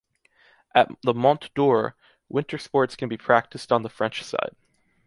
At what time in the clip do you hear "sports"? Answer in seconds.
2.57-2.95